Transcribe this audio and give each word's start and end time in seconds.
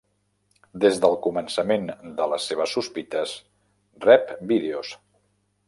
Des 0.85 0.95
del 1.03 1.17
començament 1.25 1.85
de 2.21 2.27
les 2.33 2.49
seves 2.53 2.73
sospites, 2.79 3.35
rep 4.07 4.33
vídeos. 4.55 4.95